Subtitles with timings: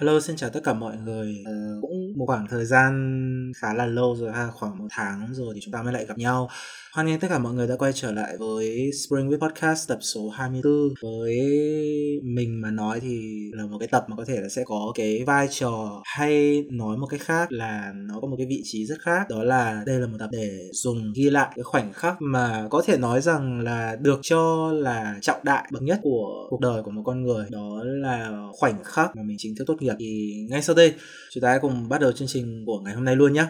[0.00, 1.42] Hello, xin chào tất cả mọi người.
[1.46, 1.52] Ờ,
[1.82, 5.60] cũng một khoảng thời gian khá là lâu rồi ha, khoảng một tháng rồi thì
[5.64, 6.48] chúng ta mới lại gặp nhau.
[6.96, 9.98] Hoan nghênh tất cả mọi người đã quay trở lại với Spring with Podcast tập
[10.00, 10.72] số 24.
[11.02, 11.40] Với
[12.24, 15.24] mình mà nói thì là một cái tập mà có thể là sẽ có cái
[15.26, 19.00] vai trò hay nói một cách khác là nó có một cái vị trí rất
[19.00, 19.26] khác.
[19.28, 22.82] Đó là đây là một tập để dùng ghi lại cái khoảnh khắc mà có
[22.86, 26.90] thể nói rằng là được cho là trọng đại bậc nhất của cuộc đời của
[26.90, 27.46] một con người.
[27.50, 29.94] Đó là khoảnh khắc mà mình chính thức tốt nghiệp.
[29.98, 30.94] Thì ngay sau đây
[31.30, 33.46] chúng ta hãy cùng bắt đầu chương trình của ngày hôm nay luôn nhé.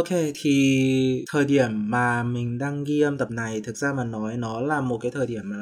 [0.00, 4.36] Ok, thì thời điểm mà mình đang ghi âm tập này thực ra mà nói
[4.36, 5.56] nó là một cái thời điểm mà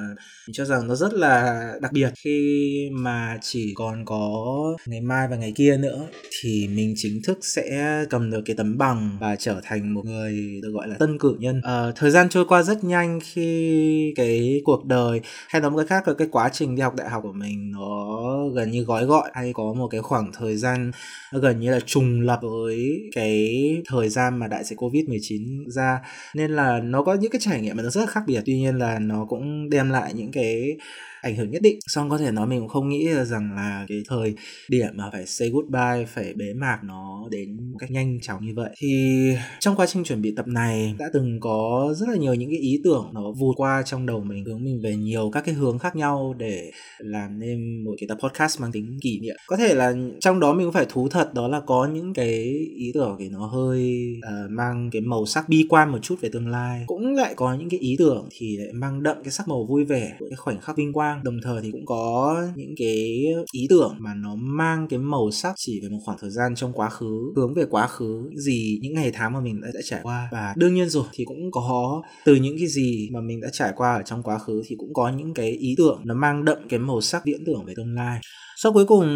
[0.47, 4.45] mình cho rằng nó rất là đặc biệt khi mà chỉ còn có
[4.87, 6.07] ngày mai và ngày kia nữa
[6.41, 10.61] thì mình chính thức sẽ cầm được cái tấm bằng và trở thành một người
[10.63, 11.61] được gọi là tân cử nhân.
[11.65, 15.87] À, thời gian trôi qua rất nhanh khi cái cuộc đời hay nói một cái
[15.87, 19.05] khác là cái quá trình đi học đại học của mình nó gần như gói
[19.05, 20.91] gọn hay có một cái khoảng thời gian
[21.33, 25.99] gần như là trùng lập với cái thời gian mà đại dịch Covid-19 ra.
[26.35, 28.41] Nên là nó có những cái trải nghiệm mà nó rất là khác biệt.
[28.47, 30.77] Tuy nhiên là nó cũng đem lại những cái
[31.23, 31.79] ảnh hưởng nhất định.
[31.87, 34.35] Xong có thể nói mình cũng không nghĩ rằng là cái thời
[34.69, 38.53] điểm mà phải say goodbye, phải bế mạc nó đến một cách nhanh chóng như
[38.57, 38.71] vậy.
[38.81, 39.19] Thì
[39.61, 42.59] trong quá trình chuẩn bị tập này đã từng có rất là nhiều những cái
[42.59, 45.79] ý tưởng nó vụt qua trong đầu mình, hướng mình về nhiều các cái hướng
[45.79, 49.37] khác nhau để làm nên một cái tập podcast mang tính kỷ niệm.
[49.47, 52.35] Có thể là trong đó mình cũng phải thú thật, đó là có những cái
[52.77, 56.29] ý tưởng thì nó hơi uh, mang cái màu sắc bi quan một chút về
[56.33, 56.85] tương lai.
[56.87, 59.85] Cũng lại có những cái ý tưởng thì lại mang đậm cái sắc màu vui
[59.85, 61.21] vẻ cái khoảnh khắc vinh quang.
[61.25, 65.55] Đồng thời thì cũng có những cái ý tưởng mà nó mang cái màu sắc
[65.57, 68.95] chỉ về một khoảng thời gian trong quá khứ hướng về quá khứ gì những
[68.95, 70.29] ngày tháng mà mình đã, đã trải qua.
[70.33, 73.73] Và đương nhiên rồi thì cũng có từ những cái gì mà mình đã trải
[73.77, 76.59] qua ở trong quá khứ thì cũng có những cái ý tưởng nó mang đậm
[76.69, 78.21] cái màu sắc viễn tưởng về tương lai.
[78.63, 79.07] Sau cuối cùng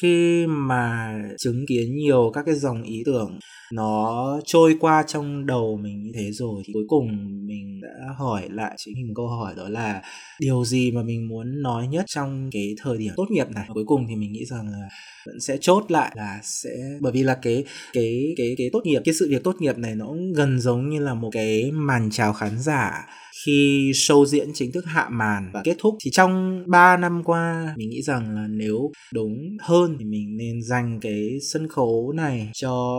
[0.00, 3.38] khi mà chứng kiến nhiều các cái dòng ý tưởng
[3.72, 4.03] nó
[4.44, 7.08] trôi qua trong đầu mình như thế rồi thì cuối cùng
[7.46, 10.02] mình đã hỏi lại chính mình câu hỏi đó là
[10.40, 13.66] điều gì mà mình muốn nói nhất trong cái thời điểm tốt nghiệp này?
[13.74, 14.88] Cuối cùng thì mình nghĩ rằng là
[15.26, 16.70] vẫn sẽ chốt lại là sẽ,
[17.00, 19.94] bởi vì là cái cái cái cái tốt nghiệp, cái sự việc tốt nghiệp này
[19.94, 23.06] nó gần giống như là một cái màn chào khán giả
[23.46, 27.74] khi show diễn chính thức hạ màn và kết thúc thì trong 3 năm qua
[27.76, 32.50] mình nghĩ rằng là nếu đúng hơn thì mình nên dành cái sân khấu này
[32.54, 32.96] cho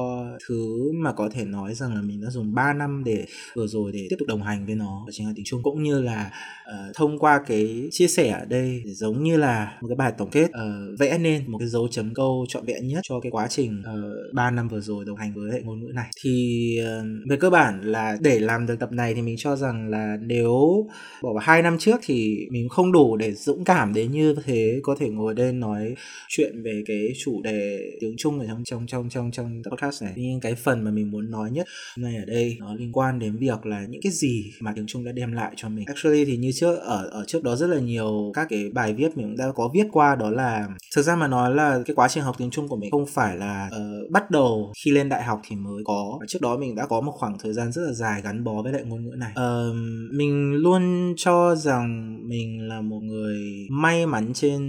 [0.48, 3.26] thứ mà có thể nói rằng là mình đã dùng 3 năm để
[3.56, 5.84] vừa rồi để tiếp tục đồng hành với nó và chính là tiếng Trung cũng
[5.84, 6.32] như là
[6.70, 10.30] uh, thông qua cái chia sẻ ở đây giống như là một cái bài tổng
[10.32, 13.48] kết uh, vẽ nên một cái dấu chấm câu trọn vẹn nhất cho cái quá
[13.50, 13.94] trình ờ,
[14.30, 16.10] uh, 3 năm vừa rồi đồng hành với hệ ngôn ngữ này.
[16.24, 19.90] Thì uh, về cơ bản là để làm được tập này thì mình cho rằng
[19.90, 20.88] là nếu nếu
[21.22, 24.80] bỏ vào hai năm trước thì mình không đủ để dũng cảm đến như thế
[24.84, 25.96] có thể ngồi đây nói
[26.30, 30.14] chuyện về cái chủ đề tiếng Trung ở trong trong trong trong trong podcast này.
[30.16, 33.38] Nhưng cái phần mà mình muốn nói nhất này ở đây nó liên quan đến
[33.38, 35.86] việc là những cái gì mà tiếng Trung đã đem lại cho mình.
[35.88, 39.18] Actually thì như trước ở ở trước đó rất là nhiều các cái bài viết
[39.18, 42.08] mình cũng đã có viết qua đó là thực ra mà nói là cái quá
[42.08, 45.24] trình học tiếng Trung của mình không phải là uh, bắt đầu khi lên đại
[45.24, 46.20] học thì mới có.
[46.28, 48.74] Trước đó mình đã có một khoảng thời gian rất là dài gắn bó với
[48.74, 49.32] lại ngôn ngữ này.
[49.32, 49.76] Uh,
[50.14, 54.62] mình mình luôn cho rằng mình là một người may mắn trên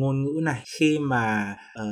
[0.00, 0.60] ngôn ngữ này.
[0.78, 1.84] Khi mà uh,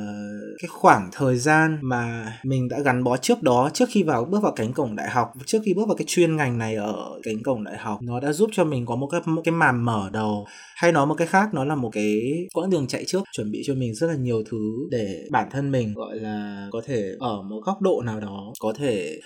[0.61, 4.43] cái khoảng thời gian mà mình đã gắn bó trước đó trước khi vào bước
[4.43, 7.43] vào cánh cổng đại học trước khi bước vào cái chuyên ngành này ở cánh
[7.43, 10.09] cổng đại học nó đã giúp cho mình có một cái một cái màn mở
[10.13, 10.45] đầu.
[10.75, 12.21] Hay nói một cái khác nó là một cái
[12.53, 15.71] quãng đường chạy trước chuẩn bị cho mình rất là nhiều thứ để bản thân
[15.71, 19.19] mình gọi là có thể ở một góc độ nào đó có thể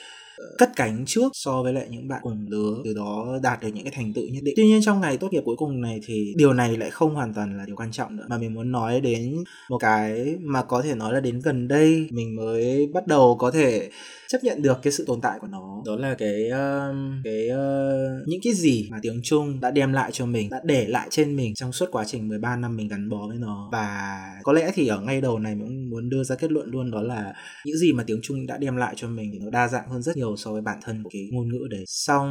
[0.57, 3.83] cất cánh trước so với lại những bạn cùng lứa từ đó đạt được những
[3.83, 4.53] cái thành tựu nhất định.
[4.57, 7.33] Tuy nhiên trong ngày tốt nghiệp cuối cùng này thì điều này lại không hoàn
[7.33, 9.35] toàn là điều quan trọng nữa mà mình muốn nói đến
[9.69, 13.51] một cái mà có thể nói là đến gần đây mình mới bắt đầu có
[13.51, 13.89] thể
[14.27, 15.81] chấp nhận được cái sự tồn tại của nó.
[15.85, 20.09] Đó là cái uh, cái uh, những cái gì mà tiếng Trung đã đem lại
[20.13, 23.09] cho mình đã để lại trên mình trong suốt quá trình 13 năm mình gắn
[23.09, 23.69] bó với nó.
[23.71, 26.69] Và có lẽ thì ở ngay đầu này mình cũng muốn đưa ra kết luận
[26.71, 27.33] luôn đó là
[27.65, 30.01] những gì mà tiếng Trung đã đem lại cho mình thì nó đa dạng hơn
[30.01, 31.83] rất nhiều so với bản thân của cái ngôn ngữ đấy.
[31.87, 32.29] Xong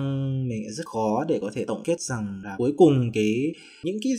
[0.49, 3.53] mình rất khó để có thể tổng kết rằng là cuối cùng cái
[3.83, 4.13] những cái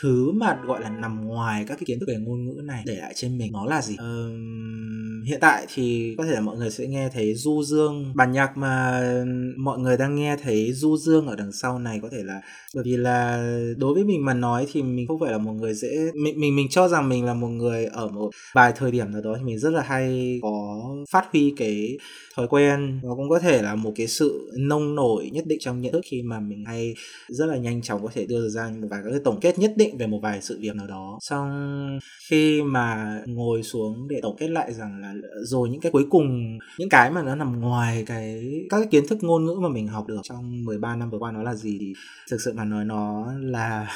[0.00, 2.96] thứ mà gọi là nằm ngoài các cái kiến thức về ngôn ngữ này để
[2.96, 3.96] lại trên mình nó là gì?
[3.96, 8.32] Um, hiện tại thì có thể là mọi người sẽ nghe thấy du dương bản
[8.32, 9.02] nhạc mà
[9.56, 12.40] mọi người đang nghe thấy du dương ở đằng sau này có thể là
[12.74, 15.74] bởi vì là đối với mình mà nói thì mình không phải là một người
[15.74, 19.12] dễ mình mình mình cho rằng mình là một người ở một vài thời điểm
[19.12, 21.98] nào đó thì mình rất là hay có phát huy cái
[22.36, 25.80] thói quen nó cũng có thể là một cái sự nông nổi nhất định trong
[25.80, 26.94] nhận thức khi mà mình hay
[27.28, 29.98] rất là nhanh chóng có thể đưa ra một vài cái tổng kết nhất định
[29.98, 31.18] về một vài sự việc nào đó.
[31.20, 31.98] Xong
[32.30, 36.58] khi mà ngồi xuống để tổng kết lại rằng là rồi những cái cuối cùng,
[36.78, 39.88] những cái mà nó nằm ngoài cái, các cái kiến thức ngôn ngữ mà mình
[39.88, 41.92] học được trong 13 năm vừa qua nó là gì thì
[42.30, 43.88] thực sự mà nói nó là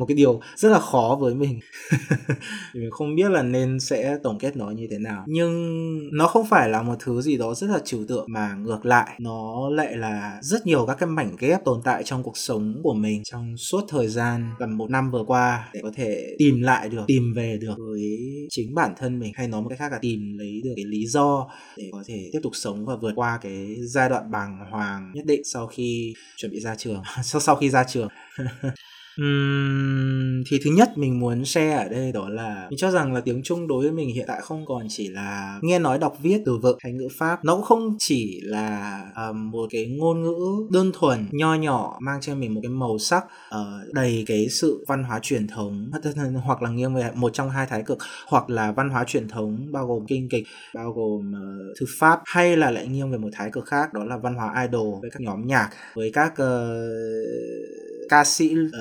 [0.00, 1.60] một cái điều rất là khó với mình.
[2.74, 5.24] Mình không biết là nên sẽ tổng kết nó như thế nào.
[5.26, 8.86] Nhưng nó không phải là một thứ gì đó rất là trừu tượng, mà ngược
[8.86, 12.80] lại, nó lại là rất nhiều các cái mảnh ghép tồn tại trong cuộc sống
[12.82, 16.60] của mình trong suốt thời gian gần một năm vừa qua để có thể tìm
[16.60, 18.18] lại được, tìm về được với
[18.50, 19.32] chính bản thân mình.
[19.34, 22.30] Hay nói một cách khác là tìm lấy được cái lý do để có thể
[22.32, 26.14] tiếp tục sống và vượt qua cái giai đoạn bàng hoàng nhất định sau khi
[26.36, 27.02] chuẩn bị ra trường.
[27.22, 28.08] Sau sau khi ra trường.
[29.22, 33.20] Uhm, thì thứ nhất mình muốn share ở đây đó là mình cho rằng là
[33.20, 36.42] tiếng Trung đối với mình hiện tại không còn chỉ là nghe nói đọc viết
[36.44, 37.44] từ vựng hay ngữ pháp.
[37.44, 40.36] Nó cũng không chỉ là um, một cái ngôn ngữ
[40.70, 44.84] đơn thuần nho nhỏ mang cho mình một cái màu sắc uh, đầy cái sự
[44.88, 45.90] văn hóa truyền thống
[46.44, 49.66] hoặc là nghiêng về một trong hai thái cực hoặc là văn hóa truyền thống
[49.72, 50.44] bao gồm kinh kịch
[50.74, 54.04] bao gồm uh, thư pháp hay là lại nghiêng về một thái cực khác đó
[54.04, 58.72] là văn hóa idol với các nhóm nhạc với các uh, ca sĩ uh,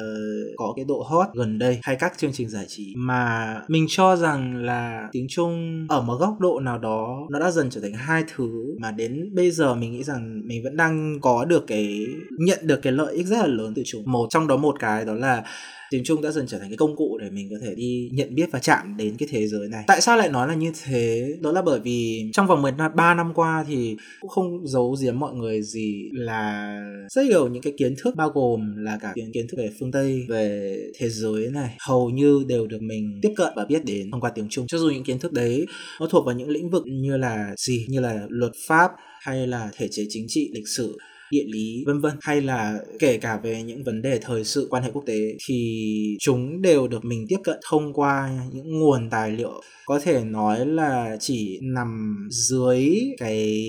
[0.57, 4.15] có cái độ hot gần đây hay các chương trình giải trí mà mình cho
[4.15, 7.93] rằng là tiếng Trung ở một góc độ nào đó nó đã dần trở thành
[7.93, 12.05] hai thứ mà đến bây giờ mình nghĩ rằng mình vẫn đang có được cái
[12.39, 14.03] nhận được cái lợi ích rất là lớn từ chúng.
[14.05, 15.43] Một trong đó một cái đó là
[15.89, 18.35] tiếng Trung đã dần trở thành cái công cụ để mình có thể đi nhận
[18.35, 19.83] biết và chạm đến cái thế giới này.
[19.87, 21.33] Tại sao lại nói là như thế?
[21.41, 25.33] Đó là bởi vì trong vòng 13 năm qua thì cũng không giấu giếm mọi
[25.33, 26.75] người gì là
[27.09, 29.91] rất nhiều những cái kiến thức bao gồm là cả kiến, kiến thức về phương
[29.91, 34.11] Tây, về thế giới này hầu như đều được mình tiếp cận và biết đến
[34.11, 34.67] thông qua tiếng Trung.
[34.67, 35.65] Cho dù những kiến thức đấy
[35.99, 39.69] nó thuộc vào những lĩnh vực như là gì, như là luật pháp hay là
[39.77, 40.97] thể chế chính trị, lịch sử
[41.31, 42.13] địa lý vân vân.
[42.21, 46.17] Hay là kể cả về những vấn đề thời sự quan hệ quốc tế thì
[46.19, 49.61] chúng đều được mình tiếp cận thông qua những nguồn tài liệu.
[49.85, 53.63] Có thể nói là chỉ nằm dưới cái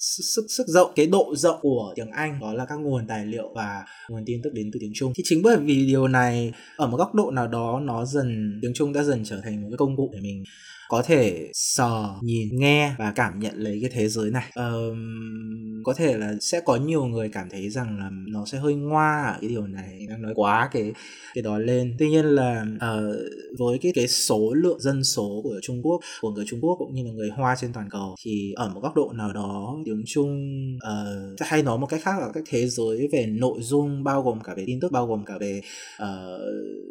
[0.00, 3.52] sức sức rộng cái độ rộng của tiếng Anh đó là các nguồn tài liệu
[3.54, 5.12] và nguồn tin tức đến từ tiếng Trung.
[5.16, 8.72] Thì chính bởi vì điều này ở một góc độ nào đó nó dần tiếng
[8.74, 10.44] Trung đã dần trở thành một cái công cụ để mình
[10.88, 14.52] có thể sờ nhìn nghe và cảm nhận lấy cái thế giới này.
[14.54, 18.74] Um, có thể là sẽ có nhiều người cảm thấy rằng là nó sẽ hơi
[18.74, 20.92] ngoa ở cái điều này đang nói quá cái
[21.34, 21.94] cái đó lên.
[21.98, 23.16] Tuy nhiên là uh,
[23.58, 26.94] với cái cái số lượng dân số của Trung Quốc của người Trung Quốc cũng
[26.94, 30.02] như là người Hoa trên toàn cầu thì ở một góc độ nào đó tiếng
[30.06, 34.22] Trung uh, hay nói một cách khác là các thế giới về nội dung bao
[34.22, 35.60] gồm cả về tin tức bao gồm cả về
[36.02, 36.06] uh,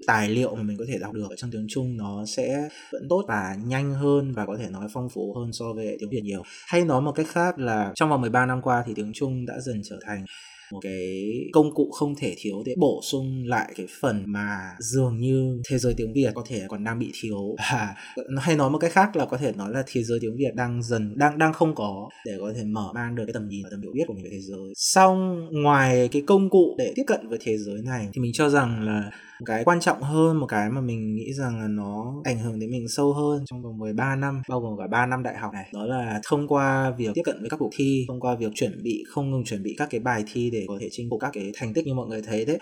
[0.08, 3.08] tài liệu mà mình có thể đọc được ở trong tiếng Trung nó sẽ vẫn
[3.10, 6.24] tốt và nhanh hơn và có thể nói phong phú hơn so với tiếng Việt
[6.24, 6.44] nhiều.
[6.68, 9.60] Hay nói một cách khác là trong vòng 13 năm qua thì tiếng Trung đã
[9.60, 10.26] dần trở thành
[10.76, 15.18] một cái công cụ không thể thiếu để bổ sung lại cái phần mà dường
[15.18, 17.96] như thế giới tiếng Việt có thể còn đang bị thiếu à,
[18.40, 20.84] hay nói một cách khác là có thể nói là thế giới tiếng Việt đang
[20.84, 23.70] dần, đang đang không có để có thể mở mang được cái tầm nhìn và
[23.72, 24.74] tầm hiểu biết của mình về thế giới.
[24.76, 28.50] Xong, ngoài cái công cụ để tiếp cận với thế giới này, thì mình cho
[28.50, 29.12] rằng là
[29.46, 32.72] cái quan trọng hơn, một cái mà mình nghĩ rằng là nó ảnh hưởng đến
[32.72, 35.70] mình sâu hơn trong vòng 13 năm, bao gồm cả 3 năm đại học này,
[35.74, 38.84] đó là thông qua việc tiếp cận với các cuộc thi, thông qua việc chuẩn
[38.84, 41.30] bị, không ngừng chuẩn bị các cái bài thi để có thể chinh phục các
[41.34, 42.60] cái thành tích như mọi người thấy đấy.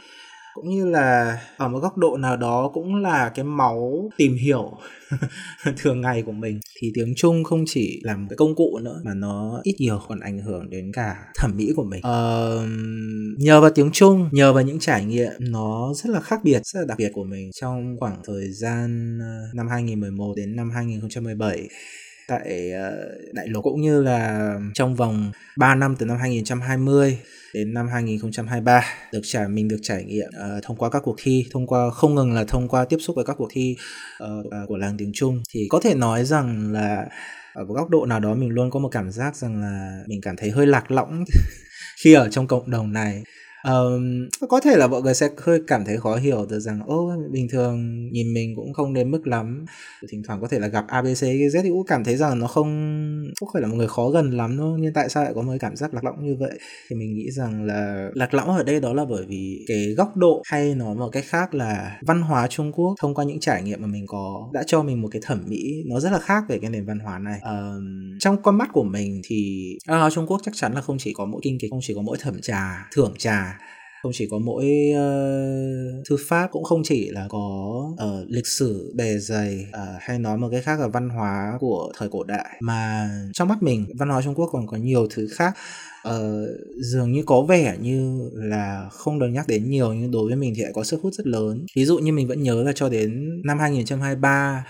[0.54, 4.72] Cũng như là ở một góc độ nào đó cũng là cái máu tìm hiểu
[5.78, 6.60] thường ngày của mình.
[6.80, 10.00] Thì tiếng Trung không chỉ là một cái công cụ nữa mà nó ít nhiều
[10.08, 12.00] còn ảnh hưởng đến cả thẩm mỹ của mình.
[12.00, 12.70] Uh,
[13.40, 16.80] nhờ vào tiếng Trung nhờ vào những trải nghiệm nó rất là khác biệt rất
[16.80, 17.52] là đặc biệt của mình.
[17.54, 21.68] Trong khoảng thời gian ờ, năm 2011 đến năm 2017
[22.27, 27.20] tại ờ, đại lục cũng như là trong vòng 3 năm từ năm 2020
[27.53, 31.46] đến năm 2023 được trải mình được trải nghiệm uh, thông qua các cuộc thi
[31.51, 33.75] thông qua không ngừng là thông qua tiếp xúc với các cuộc thi
[34.24, 34.27] uh,
[34.68, 35.44] của làng tiếng Trung.
[35.53, 37.06] Thì có thể nói rằng là
[37.53, 40.22] ở một góc độ nào đó mình luôn có một cảm giác rằng là mình
[40.22, 41.24] cảm thấy hơi lạc lõng
[42.03, 43.24] khi ở trong cộng đồng này
[43.67, 47.12] um, có thể là mọi người sẽ hơi cảm thấy khó hiểu được rằng ô
[47.32, 49.65] bình thường nhìn mình cũng không đến mức lắm.
[50.10, 52.63] Thỉnh thoảng có thể là gặp abc z thì cũng cảm thấy rằng nó không
[53.39, 55.53] không phải là một người khó gần lắm đâu nhưng tại sao lại có một
[55.60, 56.60] cảm giác lạc lõng như vậy?
[56.89, 60.17] Thì mình nghĩ rằng là lạc lõng ở đây đó là bởi vì cái góc
[60.17, 63.63] độ hay nói một cách khác là văn hóa trung quốc thông qua những trải
[63.63, 66.43] nghiệm mà mình có đã cho mình một cái thẩm mỹ nó rất là khác
[66.50, 67.39] về cái nền văn hóa này.
[67.43, 70.98] Um, trong con mắt của mình thì văn hóa trung quốc chắc chắn là không
[70.98, 73.53] chỉ có mỗi kinh kịch không chỉ có mỗi thẩm trà thưởng trà
[74.04, 77.40] không chỉ có mỗi uh, thư pháp cũng không chỉ là có
[77.94, 81.92] uh, lịch sử bề dày uh, hay nói một cái khác là văn hóa của
[81.98, 85.28] thời cổ đại mà trong mắt mình văn hóa trung quốc còn có nhiều thứ
[85.32, 85.54] khác.
[86.08, 86.14] Uh,
[86.82, 90.54] dường như có vẻ như là không được nhắc đến nhiều nhưng đối với mình
[90.56, 91.66] thì lại có sức hút rất lớn.
[91.76, 94.66] Ví dụ như mình vẫn nhớ là cho đến năm 2023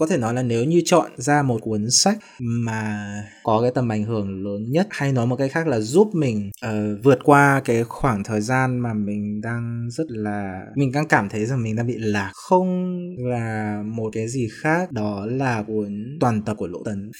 [0.00, 3.06] có thể nói là nếu như chọn ra một cuốn sách mà
[3.42, 6.50] có cái tầm ảnh hưởng lớn nhất hay nói một cách khác là giúp mình
[6.66, 11.28] uh, vượt qua cái khoảng thời gian mà mình đang rất là mình đang cảm
[11.28, 12.30] thấy rằng mình đang bị lạc.
[12.34, 17.10] Không là một cái gì khác đó là cuốn toàn tập của lỗ tấn.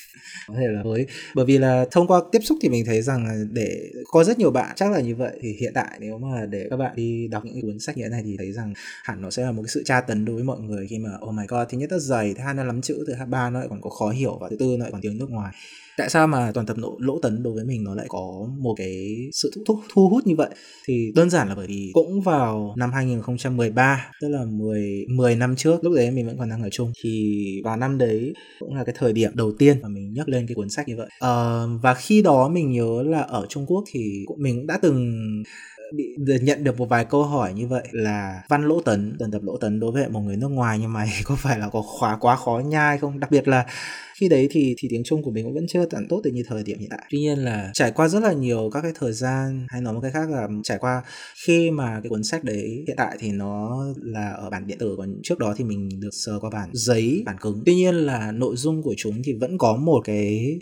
[0.49, 3.27] Có thể là với bởi vì là thông qua tiếp xúc thì mình thấy rằng
[3.27, 5.39] là để có rất nhiều bạn chắc là như vậy.
[5.43, 8.09] Thì hiện tại nếu mà để các bạn đi đọc những cuốn sách như thế
[8.09, 8.73] này thì thấy rằng
[9.05, 11.11] hẳn nó sẽ là một cái sự tra tấn đối với mọi người khi mà
[11.29, 13.51] oh my god thứ nhất là dày thứ hai là lắm chữ thứ hai ba
[13.51, 15.55] nó lại còn có khó hiểu và thứ tư nó lại còn tiếng nước ngoài.
[15.97, 18.75] Tại sao mà toàn tập lỗ, lỗ tấn đối với mình nó lại có một
[18.77, 20.49] cái sự thu, thu, thu hút như vậy?
[20.87, 25.57] Thì đơn giản là bởi vì cũng vào năm 2013 tức là 10 10 năm
[25.57, 26.93] trước lúc đấy mình vẫn còn đang ở chung.
[27.03, 30.47] Thì vào năm đấy cũng là cái thời điểm đầu tiên mà mình nhắc lên
[30.47, 31.09] cái cuốn sách như vậy.
[31.21, 35.23] À, và khi đó mình nhớ là ở Trung Quốc thì mình cũng đã từng
[35.97, 39.43] bị nhận được một vài câu hỏi như vậy là văn lỗ tấn, tần tập
[39.45, 42.17] lỗ tấn đối với một người nước ngoài như mày có phải là có khóa
[42.21, 43.21] quá khó nhai không?
[43.21, 43.67] Đặc biệt là
[44.21, 46.43] khi đấy thì thì tiếng Trung của mình cũng vẫn chưa tận tốt được như
[46.49, 47.07] thời điểm hiện tại.
[47.11, 50.01] Tuy nhiên là trải qua rất là nhiều các cái thời gian, hay nói một
[50.01, 51.03] cái khác là trải qua
[51.47, 54.95] khi mà cái cuốn sách đấy hiện tại thì nó là ở bản điện tử,
[54.99, 57.63] còn trước đó thì mình được sờ qua bản giấy, bản cứng.
[57.67, 60.59] Tuy nhiên là nội dung của chúng thì vẫn có một cái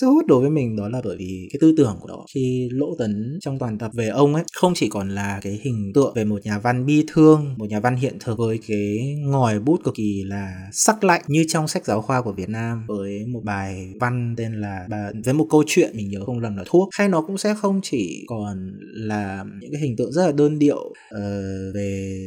[0.00, 2.68] sức hút đối với mình đó là bởi vì cái tư tưởng của đó khi
[2.72, 6.12] lỗ tấn trong toàn tập về ông ấy không chỉ còn là cái hình tượng
[6.14, 9.80] về một nhà văn bi thương một nhà văn hiện thực với cái ngòi bút
[9.84, 13.40] cực kỳ là sắc lạnh như trong sách giáo khoa của Việt Nam với một
[13.44, 14.86] bài văn tên là
[15.24, 16.88] với một câu chuyện mình nhớ không lầm là thuốc.
[16.92, 20.58] Hay nó cũng sẽ không chỉ còn là những cái hình tượng rất là đơn
[20.58, 22.18] điệu uh, về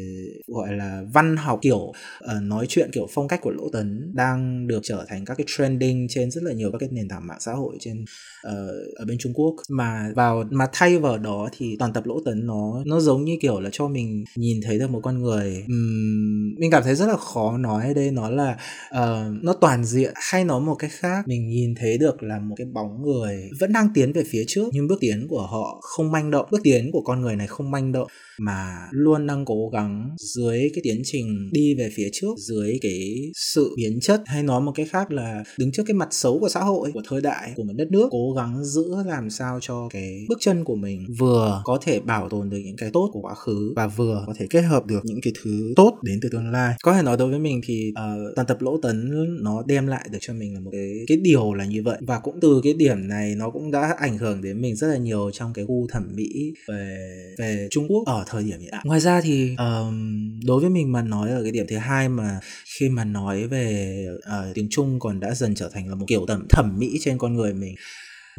[0.48, 1.94] gọi là văn học kiểu uh,
[2.42, 6.08] nói chuyện kiểu phong cách của lỗ tấn đang được trở thành các cái trending
[6.10, 8.02] trên rất là nhiều các cái nền tảng mạng xã hội trên
[8.48, 9.56] uh, ở bên Trung Quốc.
[9.70, 13.38] Mà vào mà thay vào đó thì toàn tập lỗ tấn nó nó giống như
[13.42, 15.64] kiểu là cho mình nhìn thấy được một con người.
[15.68, 18.58] Um, mình cảm thấy rất là khó nói ở đây nó là
[18.90, 21.28] uh, nó toàn diện hay nói một cách khác.
[21.28, 24.70] Mình nhìn thấy được là một cái bóng người vẫn đang tiến về phía trước
[24.72, 27.72] nhưng bước tiến của họ không manh động bước tiến của con người này không
[27.72, 28.08] manh động
[28.40, 33.32] mà luôn đang cố gắng dưới cái tiến trình đi về phía trước dưới cái
[33.54, 36.50] sự biến chất hay nói một cái khác là đứng trước cái mặt xấu của
[36.50, 39.88] xã hội của thời đại của một đất nước cố gắng giữ làm sao cho
[39.90, 43.22] cái bước chân của mình vừa có thể bảo tồn được những cái tốt của
[43.22, 46.30] quá khứ và vừa có thể kết hợp được những cái thứ tốt đến từ
[46.32, 46.76] tương lai.
[46.84, 49.10] Có thể nói đối với mình thì uh, toàn tập lỗ tấn
[49.44, 51.98] nó đem lại được cho mình là một cái cái điều là như vậy.
[52.02, 54.98] Và cũng từ cái điểm này nó cũng đã ảnh hưởng đến mình rất là
[54.98, 56.98] nhiều trong cái gu thẩm mỹ về
[57.38, 58.04] về Trung Quốc.
[58.06, 58.82] Ở thời điểm hiện tại.
[58.84, 62.40] Ngoài ra thì um, đối với mình mà nói ở cái điểm thứ hai mà
[62.66, 66.26] khi mà nói về uh, tiếng Trung còn đã dần trở thành là một kiểu
[66.28, 67.76] tầm thẩm mỹ trên con người mình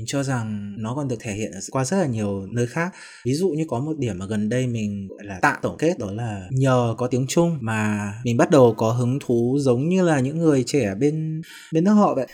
[0.00, 2.92] mình cho rằng nó còn được thể hiện qua rất là nhiều nơi khác.
[3.24, 5.98] Ví dụ như có một điểm mà gần đây mình, gọi là, tạm tổng kết,
[5.98, 10.02] đó là nhờ có tiếng trung mà mình bắt đầu có hứng thú giống như
[10.02, 11.40] là những người trẻ bên
[11.72, 12.26] bên nước họ vậy.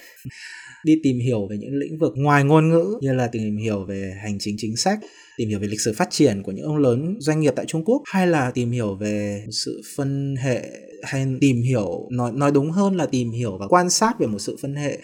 [0.85, 4.13] Đi tìm hiểu về những lĩnh vực ngoài ngôn ngữ như là tìm hiểu về
[4.23, 4.99] hành chính chính sách,
[5.37, 7.85] tìm hiểu về lịch sử phát triển của những ông lớn doanh nghiệp tại Trung
[7.85, 10.71] Quốc, hay là tìm hiểu về sự phân hệ
[11.03, 14.39] hay tìm hiểu, nói nói đúng hơn là tìm hiểu và quan sát về một
[14.39, 14.99] sự phân hệ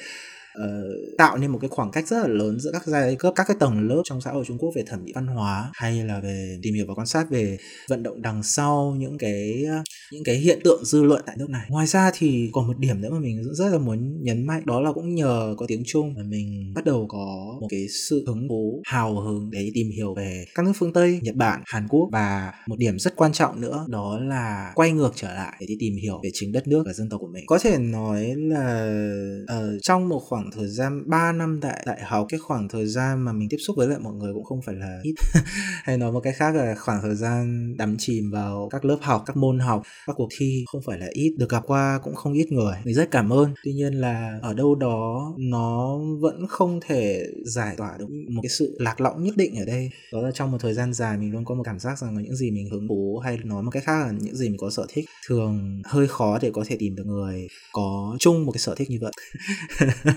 [0.59, 3.45] uh, tạo nên một cái khoảng cách rất là lớn giữa các giai cấp các
[3.49, 6.21] cái tầng lớp trong xã hội Trung Quốc về thẩm mỹ văn hóa hay là
[6.21, 9.83] về tìm hiểu và quan sát về vận động đằng sau những cái ờ,
[10.13, 11.67] những cái hiện tượng dư luận tại nước này.
[11.69, 14.81] Ngoài ra thì còn một điểm nữa mà mình rất là muốn nhấn mạnh đó
[14.81, 18.49] là cũng nhờ có tiếng Trung mà mình bắt đầu có một cái sự hứng
[18.49, 22.09] thú hào hứng để tìm hiểu về các nước phương Tây Nhật Bản Hàn Quốc.
[22.13, 25.77] Và một điểm rất quan trọng nữa đó là quay ngược trở lại để đi
[25.81, 27.45] tìm hiểu về chính đất nước và dân tộc của mình.
[27.47, 29.03] Có thể nói là
[29.45, 32.87] uh, trong một khoảng khoảng thời gian 3 năm tại đại học, cái khoảng thời
[32.87, 35.15] gian mà mình tiếp xúc với lại mọi người cũng không phải là ít.
[35.83, 39.23] Hay nói một cách khác là khoảng thời gian đắm chìm vào các lớp học,
[39.27, 42.33] các môn học, các cuộc thi không phải là ít, được gặp qua cũng không
[42.33, 42.75] ít người.
[42.85, 43.55] Mình rất cảm ơn.
[43.65, 48.51] Tuy nhiên là ở đâu đó nó vẫn không thể giải tỏa được một cái
[48.51, 49.91] sự lạc lõng nhất định ở đây.
[50.13, 52.23] Đó là trong một thời gian dài mình luôn có một cảm giác rằng là
[52.23, 54.71] những gì mình hứng thú hay nói một cách khác là những gì mình có
[54.71, 58.61] sở thích thường hơi khó để có thể tìm được người có chung một cái
[58.61, 59.13] sở thích như vậy.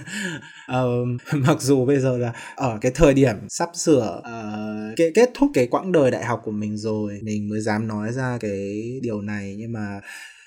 [0.71, 1.07] uh,
[1.47, 4.41] mặc dù bây giờ là ở cái thời điểm sắp sửa ờ,
[4.91, 7.87] uh, cái kết thúc cái quãng đời đại học của mình rồi mình mới dám
[7.87, 9.55] nói ra cái điều này.
[9.57, 9.99] Nhưng mà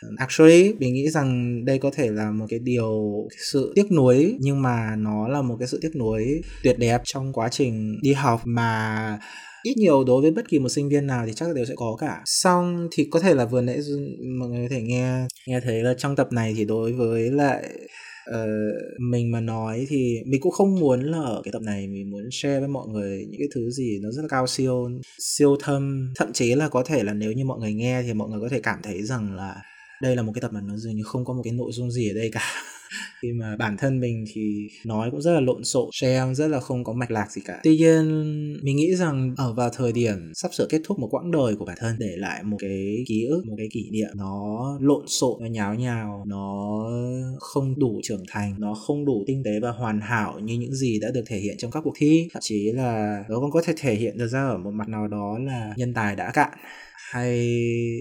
[0.02, 3.12] ờ, Actually, mình nghĩ rằng đây có thể là một cái điều
[3.52, 7.32] sự tiếc nuối nhưng mà nó là một cái sự tiếc nuối tuyệt đẹp trong
[7.32, 9.18] quá trình đi học mà
[9.62, 11.74] ít nhiều đối với bất kỳ một sinh viên nào thì chắc là đều sẽ
[11.76, 12.20] có cả.
[12.24, 13.78] Xong thì có thể là vừa nãy
[14.40, 17.64] mọi người có thể nghe nghe thấy là trong tập này thì đối với lại
[18.34, 22.10] uh, mình mà nói thì mình cũng không muốn là ở cái tập này mình
[22.10, 25.56] muốn share với mọi người những cái thứ gì nó rất là cao siêu siêu
[25.60, 26.12] thâm.
[26.16, 28.48] Thậm chí là có thể là nếu như mọi người nghe thì mọi người có
[28.48, 29.56] thể cảm thấy rằng là
[30.02, 31.90] đây là một cái tập mà nó dường như không có một cái nội dung
[31.90, 32.42] gì ở đây cả.
[33.22, 36.60] khi mà bản thân mình thì nói cũng rất là lộn xộn share rất là
[36.60, 37.60] không có mạch lạc gì cả.
[37.62, 38.04] Tuy nhiên,
[38.62, 41.64] mình nghĩ rằng ở vào thời điểm sắp sửa kết thúc một quãng đời của
[41.64, 45.40] bản thân, để lại một cái ký ức, một cái kỷ niệm, nó lộn xộn,
[45.40, 46.84] nó nháo nhào, nó
[47.40, 51.00] không đủ trưởng thành, nó không đủ tinh tế và hoàn hảo như những gì
[51.00, 52.28] đã được thể hiện trong các cuộc thi.
[52.32, 55.08] Thậm chí là nó còn có thể thể hiện được ra ở một mặt nào
[55.08, 56.50] đó là nhân tài đã cạn
[57.10, 57.48] hay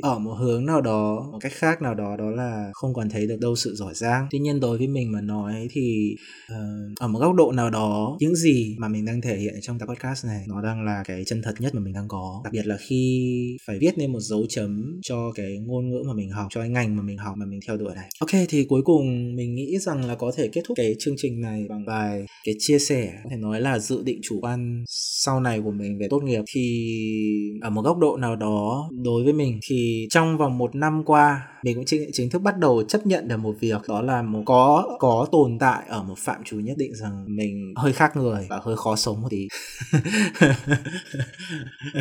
[0.02, 3.28] ở một hướng nào đó một cách khác nào đó đó là không còn thấy
[3.28, 4.28] được đâu sự giỏi giang.
[4.32, 6.16] Tuy nhiên đối với mình mà nói thì
[6.52, 9.80] uh, ở một góc độ nào đó những gì mà mình đang thể hiện trong
[9.80, 12.42] tập podcast này nó đang là cái chân thật nhất mà mình đang có.
[12.44, 16.14] Đặc biệt là khi phải viết nên một dấu chấm cho cái ngôn ngữ mà
[16.14, 18.10] mình học cho cái ngành mà mình học mà mình theo đuổi này.
[18.20, 21.42] Ok thì cuối cùng mình nghĩ rằng là có thể kết thúc cái chương trình
[21.42, 25.40] này bằng vài cái chia sẻ có thể nói là dự định chủ quan sau
[25.40, 26.42] này của mình về tốt nghiệp.
[26.56, 26.88] Thì
[27.62, 31.42] ở một góc độ nào đó đối với mình thì trong vòng một năm qua
[31.64, 34.44] mình cũng chính, chính thức bắt đầu chấp nhận được một việc đó là một
[34.46, 38.48] có có tồn tại ở một phạm trù nhất định rằng mình hơi khác người
[38.50, 39.48] và hơi khó sống một tí.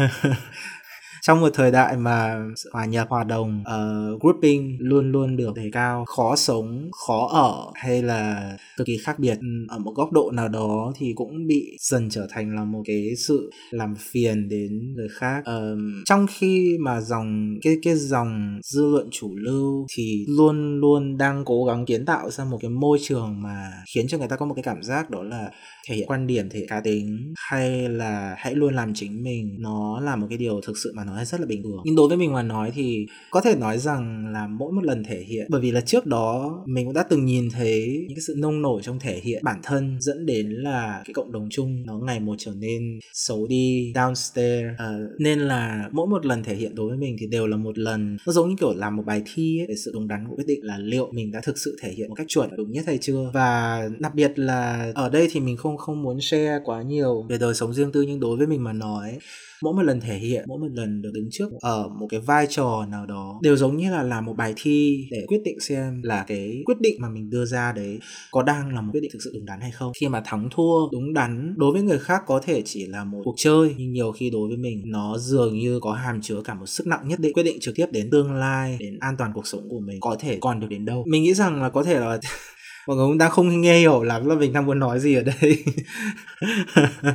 [1.27, 5.71] trong một thời đại mà hòa nhập hòa đồng uh, grouping luôn luôn được đề
[5.73, 10.31] cao khó sống khó ở hay là cực kỳ khác biệt ở một góc độ
[10.31, 14.95] nào đó thì cũng bị dần trở thành là một cái sự làm phiền đến
[14.97, 15.41] người khác.
[15.41, 21.19] Uh, trong khi mà dòng cái cái dòng dư luận chủ lưu thì luôn luôn
[21.19, 24.37] đang cố gắng kiến tạo ra một cái môi trường mà khiến cho người ta
[24.37, 25.51] có một cái cảm giác đó là
[25.89, 29.57] thể hiện quan điểm thể hiện cá tính hay là hãy luôn làm chính mình
[29.59, 31.81] nó là một cái điều thực sự mà nói rất là bình thường.
[31.85, 35.05] Nhưng đối với mình mà nói thì có thể nói rằng là mỗi một lần
[35.05, 38.23] thể hiện bởi vì là trước đó mình cũng đã từng nhìn thấy những cái
[38.27, 41.83] sự nông nổi trong thể hiện bản thân dẫn đến là cái cộng đồng chung
[41.87, 44.73] nó ngày một trở nên xấu đi downstairs.
[44.73, 47.79] Uh, nên là mỗi một lần thể hiện đối với mình thì đều là một
[47.79, 48.17] lần.
[48.27, 50.47] Nó giống như kiểu làm một bài thi ấy, để sự đúng đắn của quyết
[50.47, 52.99] định là liệu mình đã thực sự thể hiện một cách chuẩn đúng nhất hay
[53.01, 53.31] chưa.
[53.35, 57.39] Và đặc biệt là ở đây thì mình không không muốn share quá nhiều về
[57.39, 59.19] đời sống riêng tư nhưng đối với mình mà nói,
[59.63, 62.47] mỗi một lần thể hiện, mỗi một lần được đứng trước ở một cái vai
[62.51, 66.03] trò nào đó đều giống như là làm một bài thi để quyết định xem
[66.03, 67.99] là cái quyết định mà mình đưa ra đấy
[68.31, 69.93] có đang là một quyết định thực sự đúng đắn hay không.
[70.01, 73.21] Khi mà thắng thua đúng đắn, đối với người khác có thể chỉ là một
[73.25, 76.55] cuộc chơi, nhưng nhiều khi đối với mình, nó dường như có hàm chứa cả
[76.55, 77.33] một sức nặng nhất định.
[77.33, 80.17] Quyết định trực tiếp đến tương lai, đến an toàn cuộc sống của mình có
[80.21, 81.05] thể còn được đến đâu.
[81.07, 82.19] Mình nghĩ rằng là có thể là
[82.87, 85.23] mọi người cũng đang không nghe hiểu lắm là mình đang muốn nói gì ở
[85.23, 85.65] đây.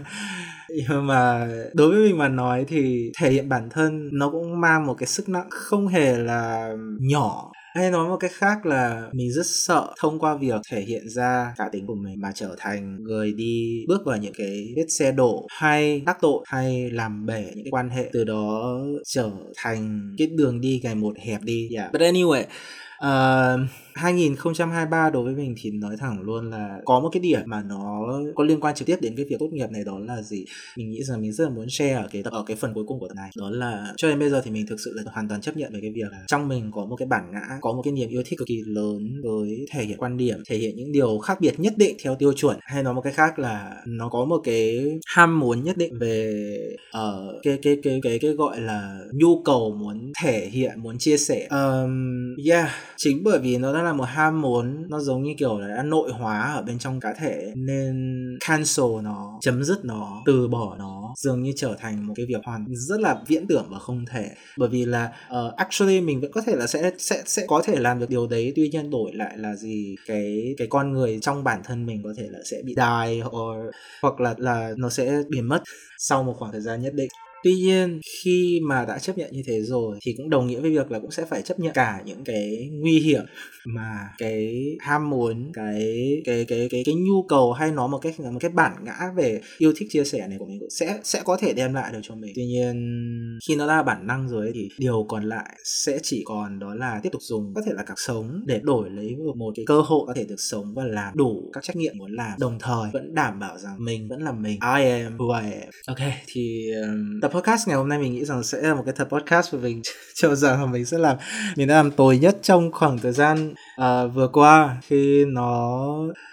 [0.70, 4.86] Nhưng mà đối với mình mà nói thì thể hiện bản thân nó cũng mang
[4.86, 7.52] một cái sức nặng không hề là nhỏ.
[7.76, 11.54] Hay nói một cách khác là mình rất sợ thông qua việc thể hiện ra
[11.58, 15.12] cá tính của mình mà trở thành người đi bước vào những cái vết xe
[15.12, 20.16] đổ hay đắc tội hay làm bể những cái quan hệ từ đó trở thành
[20.18, 21.70] cái đường đi ngày một hẹp đi.
[21.76, 21.92] Yeah.
[21.92, 22.44] but anyway
[23.02, 23.60] uh,
[23.96, 28.20] 2023 đối với mình thì nói thẳng luôn là có một cái điểm mà nó
[28.36, 30.46] có liên quan trực tiếp đến cái việc tốt nghiệp này đó là gì?
[30.78, 32.84] Mình nghĩ rằng mình rất là muốn share ở cái tập ở cái phần cuối
[32.88, 33.30] cùng của tập này.
[33.38, 35.74] Đó là cho đến bây giờ thì mình thực sự là hoàn toàn chấp nhận
[35.74, 38.10] về cái việc là trong mình có một cái bản ngã có một cái niềm
[38.10, 41.42] yêu thích cực kỳ lớn với thể hiện quan điểm thể hiện những điều khác
[41.42, 42.58] biệt nhất định theo tiêu chuẩn.
[42.62, 46.46] Hay nói một cái khác là nó có một cái ham muốn nhất định về
[46.92, 50.98] ở uh, cái, cái cái cái cái gọi là nhu cầu muốn thể hiện muốn
[50.98, 51.48] chia sẻ.
[51.50, 52.70] Um, yeah
[53.04, 55.68] chính bởi vì nó đã nó là một ham muốn nó giống như kiểu là
[55.68, 57.96] đã nội hóa ở bên trong cá thể nên
[58.48, 62.42] cancel nó chấm dứt nó từ bỏ nó dường như trở thành một cái việc
[62.46, 64.30] hoàn rất là viễn tưởng và không thể.
[64.58, 67.80] Bởi vì là uh, actually mình vẫn có thể là sẽ sẽ sẽ có thể
[67.80, 71.44] làm được điều đấy tuy nhiên đổi lại là gì cái cái con người trong
[71.44, 73.56] bản thân mình có thể là sẽ bị die or
[74.02, 75.64] hoặc là là nó sẽ biến mất
[75.98, 77.10] sau một khoảng thời gian nhất định
[77.44, 80.72] tuy nhiên khi mà đã chấp nhận như thế rồi thì cũng đồng nghĩa với
[80.72, 83.26] việc là cũng sẽ phải chấp nhận cả những cái nguy hiểm
[83.66, 88.20] mà cái ham muốn cái cái cái cái cái nhu cầu hay nói một cách
[88.20, 91.38] một cái bản ngã về yêu thích chia sẻ này của mình sẽ sẽ có
[91.38, 92.32] thể đem lại được cho mình.
[92.36, 92.76] Tuy nhiên
[93.48, 96.76] khi nó ra bản năng rồi ấy, thì điều còn lại sẽ chỉ còn đó
[96.76, 99.82] là tiếp tục dùng có thể là các sống để đổi lấy một cái cơ
[99.82, 102.40] hội có thể được sống và làm đủ các trách nhiệm muốn làm.
[102.40, 104.60] Đồng thời vẫn đảm bảo rằng mình vẫn là mình.
[104.78, 105.70] I am who I am.
[105.88, 108.94] Ok thì um, tập podcast ngày hôm nay mình nghĩ rằng sẽ là một cái
[108.98, 109.82] tập podcast của mình
[110.16, 111.18] cho rằng là mình sẽ làm
[111.56, 115.88] mình đã làm tồi nhất trong khoảng thời gian uh, vừa qua khi nó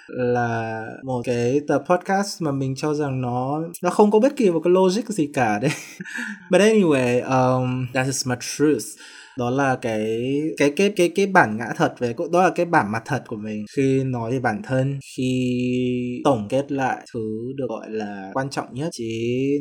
[0.08, 4.50] là một cái tập podcast mà mình cho rằng nó nó không có bất kỳ
[4.50, 5.70] một cái logic gì cả đấy.
[6.50, 8.84] But anyway um, that is my truth
[9.38, 12.92] đó là cái cái cái cái cái bản ngã thật về đó là cái bản
[12.92, 13.64] mặt thật của mình.
[13.76, 18.74] Khi nói về bản thân khi tổng kết lại thứ được gọi là quan trọng
[18.74, 19.04] nhất chứ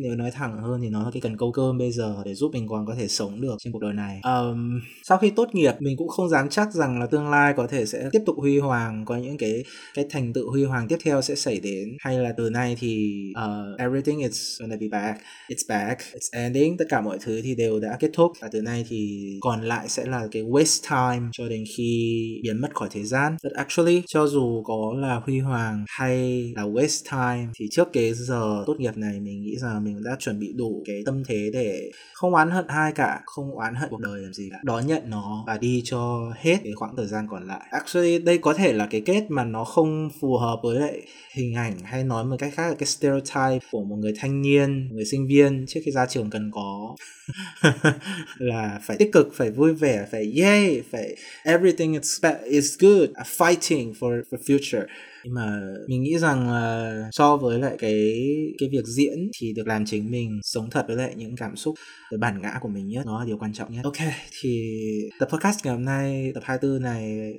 [0.01, 2.51] nếu nói thẳng hơn thì nó là cái cần câu cơm bây giờ để giúp
[2.53, 4.21] mình còn có thể sống được trên cuộc đời này.
[4.23, 7.67] Um, sau khi tốt nghiệp mình cũng không dám chắc rằng là tương lai có
[7.67, 9.63] thể sẽ tiếp tục huy hoàng có những cái
[9.95, 11.97] cái thành tựu huy hoàng tiếp theo sẽ xảy đến.
[11.99, 15.19] Hay là từ nay thì uh, everything is gonna be back.
[15.49, 15.99] It's back.
[15.99, 16.77] It's ending.
[16.77, 18.31] Tất cả mọi thứ thì đều đã kết thúc.
[18.41, 22.61] Và từ nay thì còn lại sẽ là cái waste time cho đến khi biến
[22.61, 23.37] mất khỏi thế gian.
[23.43, 28.13] But actually, cho dù có là huy hoàng hay là waste time, thì trước cái
[28.13, 31.49] giờ tốt nghiệp này mình nghĩ rằng mình đã chuẩn bị đủ cái tâm thế
[31.53, 34.57] để không oán hận ai cả, không oán hận cuộc đời làm gì cả.
[34.63, 37.61] Đón nhận nó và đi cho hết cái khoảng thời gian còn lại.
[37.71, 41.01] Actually, đây có thể là cái kết mà nó không phù hợp với lại
[41.33, 44.89] hình ảnh hay nói một cách khác là cái stereotype của một người thanh niên,
[44.91, 46.95] người sinh viên trước khi ra trường cần có.
[48.37, 50.31] Là phải tích cực, phải vui vẻ phải
[50.91, 54.85] phải everything is, is good fighting for for future
[55.27, 58.25] nhưng mà mình nghĩ rằng là so với lại cái
[58.57, 61.75] cái việc diễn thì được làm chính mình sống thật với lại những cảm xúc
[62.11, 63.81] với bản ngã của mình nhất nó là điều quan trọng nhất.
[63.83, 63.97] Ok
[64.41, 64.73] thì
[65.19, 67.33] tập podcast ngày hôm nay tập 24 này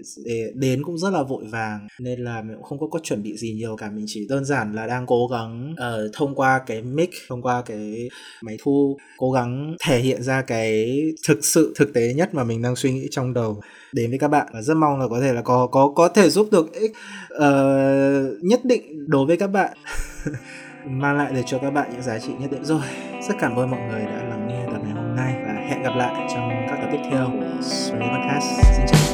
[0.55, 3.37] đến cũng rất là vội vàng nên là mình cũng không có có chuẩn bị
[3.37, 3.90] gì nhiều cả.
[3.90, 7.62] Mình chỉ đơn giản là đang cố gắng uh, thông qua cái mic thông qua
[7.66, 8.09] cái
[8.42, 12.62] máy thu cố gắng thể hiện ra cái thực sự thực tế nhất mà mình
[12.62, 13.61] đang suy nghĩ trong đầu.
[13.92, 16.31] Đến với các bạn và rất mong là có thể là có có có thể
[16.31, 16.92] giúp được ích.
[17.37, 19.77] Uh, Ờ, nhất định đối với các bạn,
[20.87, 22.64] mang lại được cho các bạn những giá trị nhất định.
[22.64, 22.83] Rồi,
[23.29, 25.93] rất cảm ơn mọi người đã lắng nghe tập ngày hôm nay và hẹn gặp
[25.97, 28.45] lại trong các tập tiếp theo của Sony Podcast.
[28.77, 29.08] Xin chào.